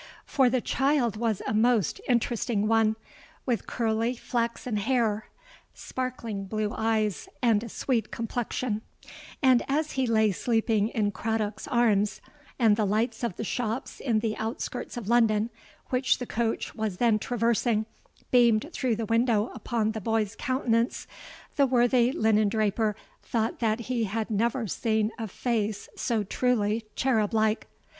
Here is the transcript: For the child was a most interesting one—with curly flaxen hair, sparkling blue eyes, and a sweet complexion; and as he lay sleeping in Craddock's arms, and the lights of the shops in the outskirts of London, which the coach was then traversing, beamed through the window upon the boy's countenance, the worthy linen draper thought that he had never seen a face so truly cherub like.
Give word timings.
For 0.25 0.49
the 0.49 0.61
child 0.61 1.15
was 1.15 1.43
a 1.45 1.53
most 1.53 2.01
interesting 2.07 2.65
one—with 2.67 3.67
curly 3.67 4.15
flaxen 4.15 4.77
hair, 4.77 5.29
sparkling 5.75 6.45
blue 6.45 6.73
eyes, 6.75 7.29
and 7.43 7.63
a 7.63 7.69
sweet 7.69 8.09
complexion; 8.09 8.81
and 9.43 9.61
as 9.67 9.91
he 9.91 10.07
lay 10.07 10.31
sleeping 10.31 10.87
in 10.87 11.11
Craddock's 11.11 11.67
arms, 11.67 12.19
and 12.57 12.77
the 12.77 12.85
lights 12.87 13.23
of 13.23 13.35
the 13.35 13.43
shops 13.43 13.99
in 13.99 14.21
the 14.21 14.35
outskirts 14.37 14.97
of 14.97 15.07
London, 15.07 15.51
which 15.91 16.17
the 16.17 16.25
coach 16.25 16.73
was 16.73 16.97
then 16.97 17.19
traversing, 17.19 17.85
beamed 18.31 18.71
through 18.73 18.95
the 18.95 19.05
window 19.05 19.51
upon 19.53 19.91
the 19.91 20.01
boy's 20.01 20.35
countenance, 20.35 21.05
the 21.57 21.67
worthy 21.67 22.11
linen 22.11 22.49
draper 22.49 22.95
thought 23.21 23.59
that 23.59 23.81
he 23.81 24.05
had 24.05 24.31
never 24.31 24.65
seen 24.65 25.11
a 25.19 25.27
face 25.27 25.89
so 25.95 26.23
truly 26.23 26.85
cherub 26.95 27.35
like. 27.35 27.67